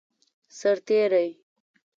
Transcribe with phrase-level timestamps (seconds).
[0.57, 1.27] سرتیری